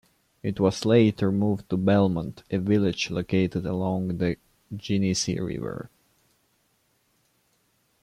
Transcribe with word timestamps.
It 0.41 0.59
was 0.59 0.83
later 0.83 1.31
moved 1.31 1.69
to 1.69 1.77
Belmont, 1.77 2.41
a 2.49 2.57
village 2.57 3.11
located 3.11 3.67
along 3.67 4.17
the 4.17 4.37
Genesee 4.75 5.39
River. 5.39 5.91